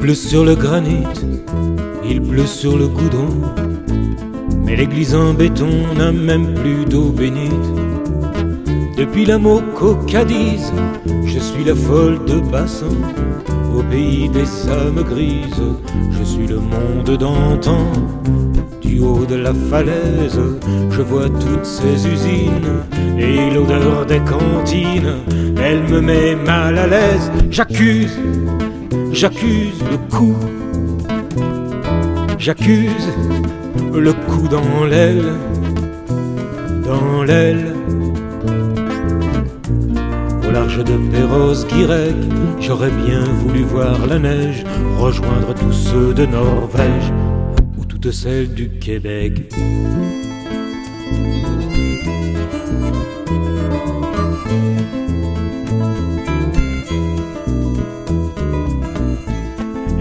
pleut 0.00 0.14
sur 0.14 0.44
le 0.44 0.54
granit, 0.54 1.04
il 2.08 2.20
pleut 2.20 2.46
sur 2.46 2.76
le 2.76 2.88
goudron. 2.88 3.28
Mais 4.64 4.76
l'église 4.76 5.14
en 5.14 5.34
béton 5.34 5.70
n'a 5.96 6.12
même 6.12 6.54
plus 6.54 6.84
d'eau 6.84 7.10
bénite. 7.10 7.52
Depuis 8.96 9.24
la 9.24 9.38
Moco 9.38 9.98
je 10.06 11.38
suis 11.38 11.64
la 11.64 11.74
folle 11.74 12.24
de 12.24 12.40
bassin. 12.40 12.86
Au 13.76 13.82
pays 13.82 14.28
des 14.28 14.46
sames 14.46 15.02
grises, 15.02 15.62
je 16.12 16.24
suis 16.24 16.46
le 16.46 16.58
monde 16.58 17.16
d'antan. 17.18 17.86
Du 18.80 19.00
haut 19.00 19.26
de 19.26 19.34
la 19.34 19.52
falaise, 19.52 20.40
je 20.90 21.02
vois 21.02 21.28
toutes 21.28 21.66
ces 21.66 22.06
usines 22.06 22.84
et 23.18 23.50
l'odeur 23.52 24.06
des 24.06 24.20
cantines, 24.20 25.16
elle 25.62 25.82
me 25.84 26.00
met 26.00 26.36
mal 26.36 26.78
à 26.78 26.86
l'aise. 26.86 27.30
J'accuse, 27.50 28.18
j'accuse 29.14 29.80
le 29.92 29.96
coup, 29.96 30.34
j'accuse 32.36 33.08
le 33.94 34.12
coup 34.12 34.48
dans 34.48 34.84
l'aile, 34.84 35.34
dans 36.84 37.22
l'aile. 37.22 37.74
Au 40.46 40.50
large 40.50 40.78
de 40.78 40.96
Perros-Guirec, 41.12 42.16
j'aurais 42.60 42.90
bien 42.90 43.22
voulu 43.22 43.62
voir 43.62 44.04
la 44.08 44.18
neige 44.18 44.64
rejoindre 44.98 45.54
tous 45.54 45.72
ceux 45.72 46.12
de 46.12 46.26
Norvège 46.26 47.12
ou 47.78 47.84
toutes 47.84 48.10
celles 48.10 48.52
du 48.52 48.68
Québec. 48.68 49.48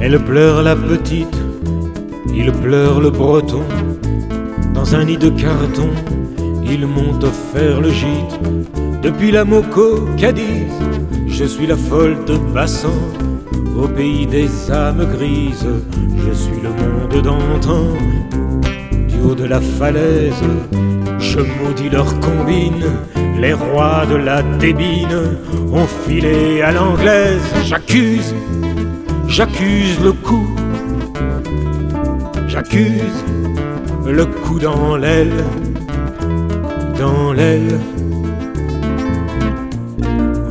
Elle 0.05 0.19
pleure 0.19 0.61
la 0.63 0.75
petite, 0.75 1.33
il 2.35 2.51
pleure 2.51 2.99
le 2.99 3.09
breton. 3.09 3.63
Dans 4.73 4.95
un 4.95 5.05
nid 5.05 5.17
de 5.17 5.29
carton, 5.29 5.91
ils 6.61 6.85
m'ont 6.85 7.17
offert 7.23 7.79
le 7.79 7.89
gîte. 7.89 8.37
Depuis 9.01 9.31
la 9.31 9.45
Moco 9.45 10.01
Cadiz, 10.17 10.73
je 11.25 11.45
suis 11.45 11.67
la 11.67 11.77
folle 11.77 12.17
de 12.25 12.35
Bassan. 12.53 12.91
Au 13.77 13.87
pays 13.87 14.27
des 14.27 14.49
âmes 14.69 15.05
grises, 15.05 15.69
je 16.17 16.33
suis 16.33 16.59
le 16.61 16.71
monde 16.71 17.23
d'antan. 17.23 17.85
Du 19.07 19.21
haut 19.25 19.35
de 19.35 19.45
la 19.45 19.61
falaise, 19.61 20.43
je 21.17 21.39
maudis 21.39 21.89
leurs 21.89 22.19
combines. 22.19 22.91
Les 23.39 23.53
rois 23.53 24.05
de 24.05 24.15
la 24.15 24.43
débine 24.59 25.37
ont 25.71 25.87
filé 26.05 26.61
à 26.61 26.73
l'anglaise. 26.73 27.41
J'accuse, 27.65 28.35
j'accuse 29.33 29.99
le 29.99 30.11
coup. 30.11 30.47
J'accuse 32.47 33.17
le 34.05 34.25
coup 34.25 34.59
dans 34.59 34.95
l'aile, 34.95 35.43
dans 36.99 37.33
l'aile. 37.33 37.79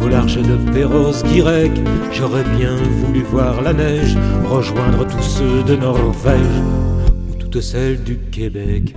Au 0.04 0.08
large 0.08 0.36
de 0.36 0.56
Perros-Guirec, 0.72 1.70
j'aurais 2.12 2.44
bien 2.58 2.74
voulu 3.04 3.22
voir 3.22 3.62
la 3.62 3.72
neige 3.72 4.16
rejoindre 4.44 5.06
tous 5.06 5.22
ceux 5.22 5.62
de 5.62 5.76
Norvège 5.76 6.58
ou 7.30 7.34
toutes 7.36 7.60
celles 7.60 8.02
du 8.02 8.18
Québec. 8.32 8.96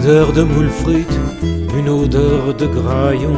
Odeur 0.00 0.32
de 0.32 0.42
moules 0.42 0.70
frites, 0.70 1.20
une 1.76 1.88
odeur 1.88 2.54
de 2.54 2.66
graillon. 2.66 3.36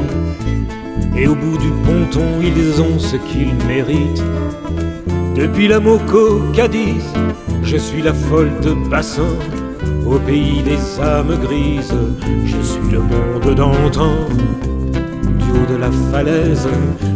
Et 1.17 1.27
au 1.27 1.35
bout 1.35 1.59
du 1.59 1.71
ponton, 1.85 2.41
ils 2.41 2.81
ont 2.81 2.99
ce 3.01 3.17
qu'ils 3.17 3.55
méritent. 3.67 4.23
Depuis 5.35 5.67
la 5.67 5.81
Moco 5.81 6.41
Cadiz, 6.53 7.05
je 7.65 7.77
suis 7.77 8.03
la 8.03 8.15
folle 8.15 8.53
de 8.63 8.75
bassin. 8.89 9.35
Au 10.07 10.19
pays 10.21 10.63
des 10.63 11.01
âmes 11.01 11.37
grises, 11.43 11.99
je 12.47 12.61
suis 12.61 12.93
le 12.93 13.01
monde 13.01 13.55
d'antan. 13.57 14.13
Du 15.41 15.51
haut 15.51 15.73
de 15.73 15.79
la 15.79 15.91
falaise, 16.13 16.69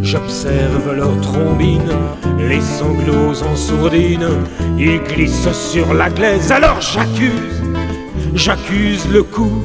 j'observe 0.03 0.93
leurs 0.97 1.21
trombines, 1.21 1.97
les 2.49 2.61
sanglots 2.61 3.43
en 3.49 3.55
sourdine, 3.55 4.29
ils 4.77 5.01
glissent 5.03 5.53
sur 5.53 5.95
la 5.95 6.11
glaise. 6.11 6.51
Alors 6.51 6.81
j'accuse, 6.81 7.63
j'accuse 8.37 9.09
le 9.11 9.23
coup, 9.23 9.63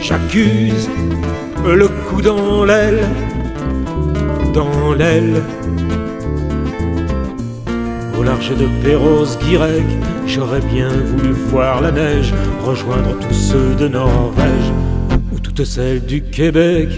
j'accuse 0.00 0.88
le 1.64 1.88
coup 1.88 2.22
dans 2.22 2.64
l'aile, 2.64 3.06
dans 4.54 4.94
l'aile. 4.94 5.42
Au 8.18 8.22
large 8.22 8.56
de 8.56 8.66
Perros-Guirec, 8.82 9.84
j'aurais 10.26 10.60
bien 10.60 10.88
voulu 10.88 11.32
voir 11.32 11.82
la 11.82 11.92
neige 11.92 12.32
rejoindre 12.64 13.18
tous 13.18 13.34
ceux 13.34 13.74
de 13.74 13.88
Norvège 13.88 14.72
ou 15.32 15.38
toutes 15.38 15.64
celles 15.64 16.04
du 16.04 16.22
Québec. 16.22 16.88